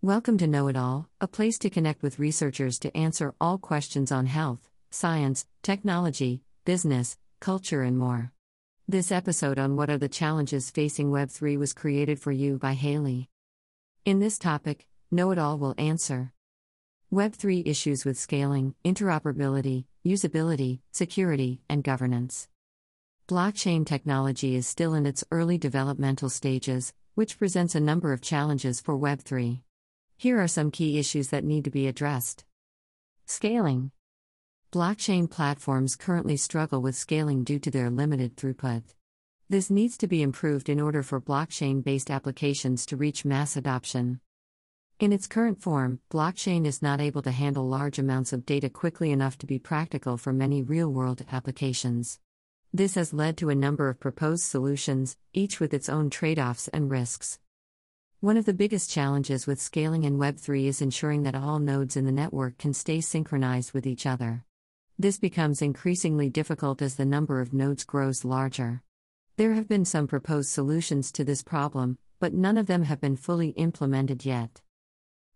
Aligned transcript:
Welcome 0.00 0.38
to 0.38 0.46
Know 0.46 0.68
It 0.68 0.76
All, 0.76 1.08
a 1.20 1.26
place 1.26 1.58
to 1.58 1.68
connect 1.68 2.04
with 2.04 2.20
researchers 2.20 2.78
to 2.78 2.96
answer 2.96 3.34
all 3.40 3.58
questions 3.58 4.12
on 4.12 4.26
health, 4.26 4.70
science, 4.92 5.44
technology, 5.64 6.44
business, 6.64 7.18
culture, 7.40 7.82
and 7.82 7.98
more. 7.98 8.30
This 8.86 9.10
episode 9.10 9.58
on 9.58 9.74
what 9.74 9.90
are 9.90 9.98
the 9.98 10.08
challenges 10.08 10.70
facing 10.70 11.10
Web3 11.10 11.58
was 11.58 11.72
created 11.72 12.20
for 12.20 12.30
you 12.30 12.58
by 12.58 12.74
Hailey. 12.74 13.28
In 14.04 14.20
this 14.20 14.38
topic, 14.38 14.86
Know 15.10 15.32
It 15.32 15.38
All 15.40 15.58
will 15.58 15.74
answer 15.76 16.32
Web3 17.12 17.66
issues 17.66 18.04
with 18.04 18.16
scaling, 18.16 18.76
interoperability, 18.84 19.86
usability, 20.06 20.78
security, 20.92 21.60
and 21.68 21.82
governance. 21.82 22.46
Blockchain 23.28 23.84
technology 23.84 24.54
is 24.54 24.64
still 24.64 24.94
in 24.94 25.06
its 25.06 25.24
early 25.32 25.58
developmental 25.58 26.30
stages, 26.30 26.94
which 27.16 27.36
presents 27.36 27.74
a 27.74 27.80
number 27.80 28.12
of 28.12 28.22
challenges 28.22 28.80
for 28.80 28.96
Web3. 28.96 29.58
Here 30.20 30.40
are 30.40 30.48
some 30.48 30.72
key 30.72 30.98
issues 30.98 31.28
that 31.28 31.44
need 31.44 31.62
to 31.62 31.70
be 31.70 31.86
addressed. 31.86 32.44
Scaling 33.24 33.92
Blockchain 34.72 35.30
platforms 35.30 35.94
currently 35.94 36.36
struggle 36.36 36.82
with 36.82 36.96
scaling 36.96 37.44
due 37.44 37.60
to 37.60 37.70
their 37.70 37.88
limited 37.88 38.36
throughput. 38.36 38.82
This 39.48 39.70
needs 39.70 39.96
to 39.98 40.08
be 40.08 40.20
improved 40.20 40.68
in 40.68 40.80
order 40.80 41.04
for 41.04 41.20
blockchain 41.20 41.84
based 41.84 42.10
applications 42.10 42.84
to 42.86 42.96
reach 42.96 43.24
mass 43.24 43.56
adoption. 43.56 44.18
In 44.98 45.12
its 45.12 45.28
current 45.28 45.62
form, 45.62 46.00
blockchain 46.10 46.66
is 46.66 46.82
not 46.82 47.00
able 47.00 47.22
to 47.22 47.30
handle 47.30 47.68
large 47.68 48.00
amounts 48.00 48.32
of 48.32 48.44
data 48.44 48.68
quickly 48.68 49.12
enough 49.12 49.38
to 49.38 49.46
be 49.46 49.60
practical 49.60 50.16
for 50.16 50.32
many 50.32 50.64
real 50.64 50.92
world 50.92 51.24
applications. 51.30 52.18
This 52.74 52.96
has 52.96 53.14
led 53.14 53.36
to 53.36 53.50
a 53.50 53.54
number 53.54 53.88
of 53.88 54.00
proposed 54.00 54.42
solutions, 54.42 55.16
each 55.32 55.60
with 55.60 55.72
its 55.72 55.88
own 55.88 56.10
trade 56.10 56.40
offs 56.40 56.66
and 56.66 56.90
risks. 56.90 57.38
One 58.20 58.36
of 58.36 58.46
the 58.46 58.52
biggest 58.52 58.90
challenges 58.90 59.46
with 59.46 59.60
scaling 59.60 60.02
in 60.02 60.18
Web3 60.18 60.64
is 60.64 60.82
ensuring 60.82 61.22
that 61.22 61.36
all 61.36 61.60
nodes 61.60 61.96
in 61.96 62.04
the 62.04 62.10
network 62.10 62.58
can 62.58 62.74
stay 62.74 63.00
synchronized 63.00 63.72
with 63.72 63.86
each 63.86 64.06
other. 64.06 64.44
This 64.98 65.20
becomes 65.20 65.62
increasingly 65.62 66.28
difficult 66.28 66.82
as 66.82 66.96
the 66.96 67.04
number 67.04 67.40
of 67.40 67.52
nodes 67.52 67.84
grows 67.84 68.24
larger. 68.24 68.82
There 69.36 69.54
have 69.54 69.68
been 69.68 69.84
some 69.84 70.08
proposed 70.08 70.48
solutions 70.48 71.12
to 71.12 71.22
this 71.22 71.44
problem, 71.44 71.96
but 72.18 72.34
none 72.34 72.58
of 72.58 72.66
them 72.66 72.82
have 72.82 73.00
been 73.00 73.14
fully 73.14 73.50
implemented 73.50 74.24
yet. 74.24 74.62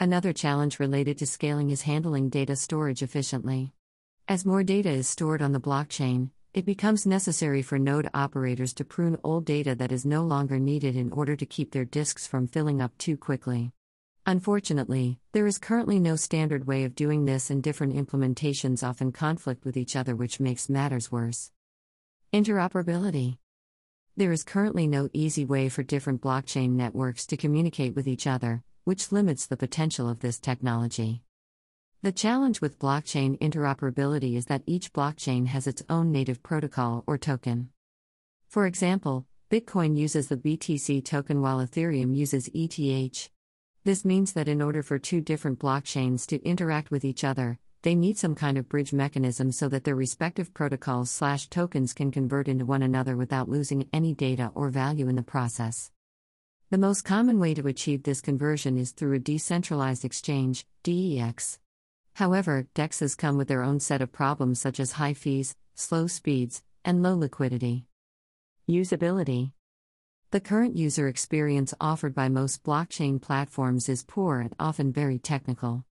Another 0.00 0.32
challenge 0.32 0.80
related 0.80 1.16
to 1.18 1.26
scaling 1.26 1.70
is 1.70 1.82
handling 1.82 2.28
data 2.28 2.56
storage 2.56 3.04
efficiently. 3.04 3.72
As 4.26 4.44
more 4.44 4.64
data 4.64 4.90
is 4.90 5.06
stored 5.06 5.42
on 5.42 5.52
the 5.52 5.60
blockchain, 5.60 6.30
it 6.54 6.64
becomes 6.64 7.04
necessary 7.04 7.62
for 7.62 7.80
node 7.80 8.08
operators 8.14 8.72
to 8.72 8.84
prune 8.84 9.18
old 9.24 9.44
data 9.44 9.74
that 9.74 9.90
is 9.90 10.06
no 10.06 10.22
longer 10.22 10.56
needed 10.56 10.94
in 10.94 11.10
order 11.10 11.34
to 11.34 11.44
keep 11.44 11.72
their 11.72 11.84
disks 11.84 12.28
from 12.28 12.46
filling 12.46 12.80
up 12.80 12.96
too 12.96 13.16
quickly. 13.16 13.72
Unfortunately, 14.24 15.18
there 15.32 15.48
is 15.48 15.58
currently 15.58 15.98
no 15.98 16.14
standard 16.14 16.64
way 16.64 16.84
of 16.84 16.94
doing 16.94 17.24
this, 17.24 17.50
and 17.50 17.60
different 17.60 17.92
implementations 17.94 18.88
often 18.88 19.10
conflict 19.10 19.64
with 19.64 19.76
each 19.76 19.96
other, 19.96 20.14
which 20.14 20.38
makes 20.38 20.68
matters 20.68 21.10
worse. 21.10 21.50
Interoperability 22.32 23.38
There 24.16 24.30
is 24.30 24.44
currently 24.44 24.86
no 24.86 25.08
easy 25.12 25.44
way 25.44 25.68
for 25.68 25.82
different 25.82 26.22
blockchain 26.22 26.70
networks 26.70 27.26
to 27.26 27.36
communicate 27.36 27.96
with 27.96 28.06
each 28.06 28.28
other, 28.28 28.62
which 28.84 29.10
limits 29.10 29.44
the 29.44 29.56
potential 29.56 30.08
of 30.08 30.20
this 30.20 30.38
technology. 30.38 31.23
The 32.04 32.12
challenge 32.12 32.60
with 32.60 32.78
blockchain 32.78 33.38
interoperability 33.38 34.36
is 34.36 34.44
that 34.44 34.62
each 34.66 34.92
blockchain 34.92 35.46
has 35.46 35.66
its 35.66 35.82
own 35.88 36.12
native 36.12 36.42
protocol 36.42 37.02
or 37.06 37.16
token. 37.16 37.70
For 38.46 38.66
example, 38.66 39.24
Bitcoin 39.50 39.96
uses 39.96 40.28
the 40.28 40.36
BTC 40.36 41.02
token 41.02 41.40
while 41.40 41.66
Ethereum 41.66 42.14
uses 42.14 42.50
ETH. 42.52 43.30
This 43.84 44.04
means 44.04 44.34
that 44.34 44.48
in 44.48 44.60
order 44.60 44.82
for 44.82 44.98
two 44.98 45.22
different 45.22 45.58
blockchains 45.58 46.26
to 46.26 46.46
interact 46.46 46.90
with 46.90 47.06
each 47.06 47.24
other, 47.24 47.58
they 47.80 47.94
need 47.94 48.18
some 48.18 48.34
kind 48.34 48.58
of 48.58 48.68
bridge 48.68 48.92
mechanism 48.92 49.50
so 49.50 49.70
that 49.70 49.84
their 49.84 49.96
respective 49.96 50.52
protocols 50.52 51.10
slash 51.10 51.48
tokens 51.48 51.94
can 51.94 52.10
convert 52.10 52.48
into 52.48 52.66
one 52.66 52.82
another 52.82 53.16
without 53.16 53.48
losing 53.48 53.88
any 53.94 54.12
data 54.12 54.52
or 54.54 54.68
value 54.68 55.08
in 55.08 55.16
the 55.16 55.22
process. 55.22 55.90
The 56.68 56.76
most 56.76 57.06
common 57.06 57.40
way 57.40 57.54
to 57.54 57.66
achieve 57.66 58.02
this 58.02 58.20
conversion 58.20 58.76
is 58.76 58.90
through 58.90 59.14
a 59.14 59.18
decentralized 59.18 60.04
exchange, 60.04 60.66
DEX. 60.82 61.60
However, 62.14 62.68
DEXs 62.74 63.16
come 63.16 63.36
with 63.36 63.48
their 63.48 63.62
own 63.62 63.80
set 63.80 64.00
of 64.00 64.12
problems 64.12 64.60
such 64.60 64.78
as 64.78 64.92
high 64.92 65.14
fees, 65.14 65.56
slow 65.74 66.06
speeds, 66.06 66.62
and 66.84 67.02
low 67.02 67.16
liquidity. 67.16 67.86
Usability 68.68 69.52
The 70.30 70.40
current 70.40 70.76
user 70.76 71.08
experience 71.08 71.74
offered 71.80 72.14
by 72.14 72.28
most 72.28 72.62
blockchain 72.62 73.20
platforms 73.20 73.88
is 73.88 74.04
poor 74.04 74.40
and 74.40 74.54
often 74.60 74.92
very 74.92 75.18
technical. 75.18 75.84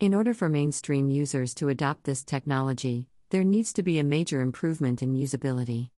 In 0.00 0.14
order 0.14 0.32
for 0.32 0.48
mainstream 0.48 1.10
users 1.10 1.54
to 1.54 1.68
adopt 1.68 2.04
this 2.04 2.24
technology, 2.24 3.08
there 3.30 3.44
needs 3.44 3.72
to 3.74 3.82
be 3.82 3.98
a 3.98 4.04
major 4.04 4.40
improvement 4.40 5.02
in 5.02 5.14
usability. 5.14 5.90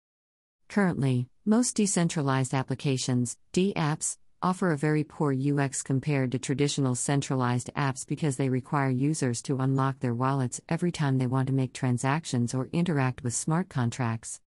Currently, 0.69 1.29
most 1.45 1.77
decentralized 1.77 2.55
applications, 2.55 3.37
DApps, 3.53 4.17
offer 4.43 4.73
a 4.73 4.77
very 4.77 5.03
poor 5.03 5.35
UX 5.35 5.83
compared 5.83 6.33
to 6.33 6.39
traditional 6.39 6.95
centralized 6.95 7.71
apps 7.77 8.07
because 8.07 8.37
they 8.37 8.49
require 8.49 8.91
users 8.91 9.41
to 9.43 9.59
unlock 9.59 10.01
their 10.01 10.15
wallets 10.15 10.61
every 10.69 10.93
time 10.93 11.19
they 11.19 11.27
want 11.27 11.47
to 11.47 11.55
make 11.55 11.73
transactions 11.73 12.55
or 12.55 12.69
interact 12.73 13.25
with 13.25 13.35
smart 13.35 13.69
contracts. 13.69 14.41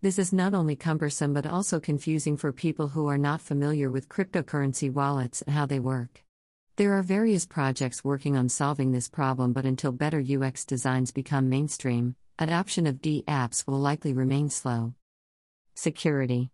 This 0.00 0.18
is 0.18 0.32
not 0.32 0.54
only 0.54 0.76
cumbersome 0.76 1.32
but 1.32 1.46
also 1.46 1.80
confusing 1.80 2.36
for 2.36 2.52
people 2.52 2.88
who 2.88 3.06
are 3.06 3.18
not 3.18 3.40
familiar 3.40 3.90
with 3.90 4.08
cryptocurrency 4.08 4.92
wallets 4.92 5.42
and 5.42 5.54
how 5.54 5.66
they 5.66 5.80
work. 5.80 6.22
There 6.76 6.92
are 6.94 7.02
various 7.02 7.46
projects 7.46 8.02
working 8.02 8.36
on 8.36 8.48
solving 8.48 8.92
this 8.92 9.08
problem, 9.08 9.52
but 9.52 9.64
until 9.64 9.92
better 9.92 10.20
UX 10.20 10.64
designs 10.64 11.12
become 11.12 11.48
mainstream, 11.48 12.16
adoption 12.38 12.86
of 12.86 13.00
D 13.00 13.24
apps 13.28 13.66
will 13.66 13.78
likely 13.78 14.12
remain 14.12 14.50
slow. 14.50 14.94
Security 15.74 16.50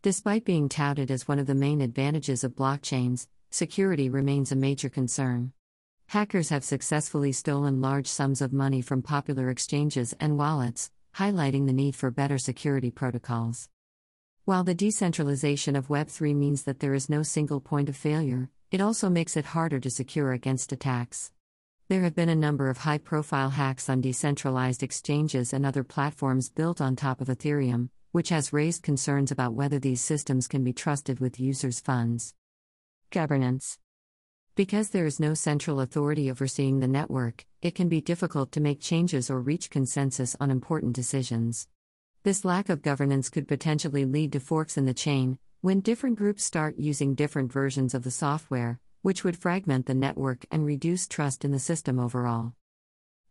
Despite 0.00 0.44
being 0.44 0.68
touted 0.68 1.10
as 1.10 1.26
one 1.26 1.40
of 1.40 1.48
the 1.48 1.56
main 1.56 1.80
advantages 1.80 2.44
of 2.44 2.54
blockchains, 2.54 3.26
security 3.50 4.08
remains 4.08 4.52
a 4.52 4.56
major 4.56 4.88
concern. 4.88 5.52
Hackers 6.06 6.50
have 6.50 6.62
successfully 6.62 7.32
stolen 7.32 7.80
large 7.80 8.06
sums 8.06 8.40
of 8.40 8.52
money 8.52 8.80
from 8.80 9.02
popular 9.02 9.50
exchanges 9.50 10.14
and 10.20 10.38
wallets, 10.38 10.92
highlighting 11.16 11.66
the 11.66 11.72
need 11.72 11.96
for 11.96 12.12
better 12.12 12.38
security 12.38 12.92
protocols. 12.92 13.68
While 14.44 14.62
the 14.62 14.72
decentralization 14.72 15.74
of 15.74 15.88
Web3 15.88 16.32
means 16.32 16.62
that 16.62 16.78
there 16.78 16.94
is 16.94 17.10
no 17.10 17.24
single 17.24 17.60
point 17.60 17.88
of 17.88 17.96
failure, 17.96 18.50
it 18.70 18.80
also 18.80 19.10
makes 19.10 19.36
it 19.36 19.46
harder 19.46 19.80
to 19.80 19.90
secure 19.90 20.30
against 20.30 20.70
attacks. 20.70 21.32
There 21.88 22.02
have 22.02 22.14
been 22.14 22.28
a 22.28 22.36
number 22.36 22.70
of 22.70 22.78
high 22.78 22.98
profile 22.98 23.50
hacks 23.50 23.88
on 23.88 24.00
decentralized 24.00 24.84
exchanges 24.84 25.52
and 25.52 25.66
other 25.66 25.82
platforms 25.82 26.50
built 26.50 26.80
on 26.80 26.94
top 26.94 27.20
of 27.20 27.26
Ethereum, 27.26 27.88
which 28.12 28.30
has 28.30 28.52
raised 28.52 28.82
concerns 28.82 29.30
about 29.30 29.54
whether 29.54 29.78
these 29.78 30.00
systems 30.00 30.48
can 30.48 30.64
be 30.64 30.72
trusted 30.72 31.20
with 31.20 31.38
users' 31.38 31.80
funds. 31.80 32.34
Governance 33.10 33.78
Because 34.54 34.90
there 34.90 35.06
is 35.06 35.20
no 35.20 35.34
central 35.34 35.80
authority 35.80 36.30
overseeing 36.30 36.80
the 36.80 36.88
network, 36.88 37.44
it 37.60 37.74
can 37.74 37.88
be 37.88 38.00
difficult 38.00 38.52
to 38.52 38.60
make 38.60 38.80
changes 38.80 39.30
or 39.30 39.40
reach 39.40 39.70
consensus 39.70 40.36
on 40.40 40.50
important 40.50 40.94
decisions. 40.94 41.68
This 42.22 42.44
lack 42.44 42.68
of 42.68 42.82
governance 42.82 43.28
could 43.28 43.48
potentially 43.48 44.04
lead 44.04 44.32
to 44.32 44.40
forks 44.40 44.76
in 44.76 44.86
the 44.86 44.94
chain, 44.94 45.38
when 45.60 45.80
different 45.80 46.16
groups 46.16 46.44
start 46.44 46.78
using 46.78 47.14
different 47.14 47.52
versions 47.52 47.94
of 47.94 48.04
the 48.04 48.10
software, 48.10 48.78
which 49.02 49.24
would 49.24 49.36
fragment 49.36 49.86
the 49.86 49.94
network 49.94 50.44
and 50.50 50.64
reduce 50.64 51.06
trust 51.06 51.44
in 51.44 51.50
the 51.50 51.58
system 51.58 51.98
overall. 51.98 52.52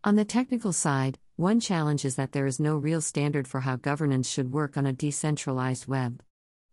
On 0.03 0.15
the 0.15 0.25
technical 0.25 0.73
side, 0.73 1.19
one 1.37 1.59
challenge 1.59 2.03
is 2.03 2.15
that 2.15 2.31
there 2.31 2.47
is 2.47 2.59
no 2.59 2.75
real 2.75 2.99
standard 2.99 3.47
for 3.47 3.59
how 3.59 3.75
governance 3.75 4.27
should 4.27 4.51
work 4.51 4.75
on 4.75 4.87
a 4.87 4.91
decentralized 4.91 5.85
web. 5.87 6.23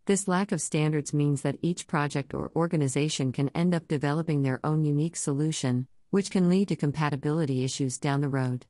This 0.07 0.27
lack 0.27 0.51
of 0.51 0.59
standards 0.59 1.13
means 1.13 1.43
that 1.43 1.59
each 1.61 1.85
project 1.85 2.33
or 2.33 2.51
organization 2.55 3.31
can 3.31 3.49
end 3.49 3.75
up 3.75 3.87
developing 3.87 4.41
their 4.41 4.59
own 4.63 4.83
unique 4.83 5.17
solution, 5.17 5.85
which 6.09 6.31
can 6.31 6.49
lead 6.49 6.69
to 6.69 6.75
compatibility 6.75 7.63
issues 7.63 7.99
down 7.99 8.21
the 8.21 8.27
road. 8.27 8.65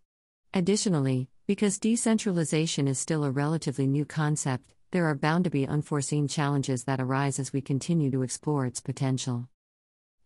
Additionally, 0.53 1.29
because 1.47 1.79
decentralization 1.79 2.89
is 2.89 2.99
still 2.99 3.23
a 3.23 3.31
relatively 3.31 3.87
new 3.87 4.03
concept, 4.03 4.73
there 4.91 5.05
are 5.05 5.15
bound 5.15 5.45
to 5.45 5.49
be 5.49 5.65
unforeseen 5.65 6.27
challenges 6.27 6.83
that 6.83 6.99
arise 6.99 7.39
as 7.39 7.53
we 7.53 7.61
continue 7.61 8.11
to 8.11 8.21
explore 8.21 8.65
its 8.65 8.81
potential. 8.81 9.47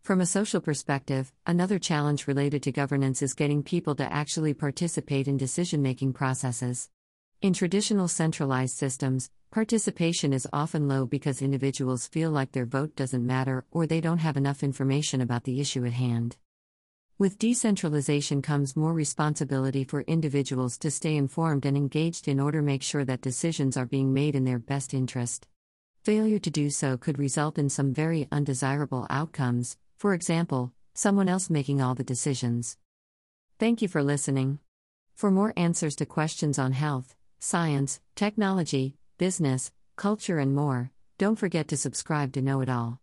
From 0.02 0.20
a 0.20 0.26
social 0.26 0.60
perspective, 0.60 1.30
another 1.46 1.78
challenge 1.78 2.26
related 2.26 2.62
to 2.64 2.72
governance 2.72 3.20
is 3.22 3.34
getting 3.34 3.62
people 3.62 3.94
to 3.96 4.12
actually 4.12 4.54
participate 4.54 5.28
in 5.28 5.36
decision 5.36 5.82
making 5.82 6.14
processes. 6.14 6.88
In 7.42 7.52
traditional 7.52 8.08
centralized 8.08 8.76
systems, 8.76 9.30
participation 9.50 10.32
is 10.32 10.48
often 10.52 10.88
low 10.88 11.04
because 11.06 11.42
individuals 11.42 12.08
feel 12.08 12.30
like 12.30 12.52
their 12.52 12.64
vote 12.64 12.96
doesn't 12.96 13.24
matter 13.24 13.66
or 13.70 13.86
they 13.86 14.00
don't 14.00 14.18
have 14.18 14.38
enough 14.38 14.62
information 14.62 15.20
about 15.20 15.44
the 15.44 15.60
issue 15.60 15.84
at 15.84 15.92
hand. 15.92 16.38
With 17.18 17.38
decentralization 17.38 18.40
comes 18.40 18.76
more 18.76 18.94
responsibility 18.94 19.84
for 19.84 20.00
individuals 20.02 20.78
to 20.78 20.90
stay 20.90 21.14
informed 21.14 21.66
and 21.66 21.76
engaged 21.76 22.26
in 22.26 22.40
order 22.40 22.60
to 22.60 22.66
make 22.66 22.82
sure 22.82 23.04
that 23.04 23.20
decisions 23.20 23.76
are 23.76 23.86
being 23.86 24.14
made 24.14 24.34
in 24.34 24.44
their 24.44 24.58
best 24.58 24.94
interest. 24.94 25.46
Failure 26.02 26.38
to 26.38 26.50
do 26.50 26.70
so 26.70 26.96
could 26.96 27.18
result 27.18 27.58
in 27.58 27.68
some 27.68 27.92
very 27.92 28.26
undesirable 28.32 29.06
outcomes, 29.10 29.76
for 30.00 30.14
example, 30.14 30.72
someone 30.94 31.28
else 31.28 31.50
making 31.50 31.82
all 31.82 31.94
the 31.94 32.02
decisions. 32.02 32.78
Thank 33.58 33.82
you 33.82 33.88
for 33.88 34.02
listening. 34.02 34.58
For 35.14 35.30
more 35.30 35.52
answers 35.58 35.94
to 35.96 36.06
questions 36.06 36.58
on 36.58 36.72
health, 36.72 37.14
science, 37.38 38.00
technology, 38.16 38.94
business, 39.18 39.70
culture, 39.96 40.38
and 40.38 40.54
more, 40.54 40.90
don't 41.18 41.38
forget 41.38 41.68
to 41.68 41.76
subscribe 41.76 42.32
to 42.32 42.40
Know 42.40 42.62
It 42.62 42.70
All. 42.70 42.98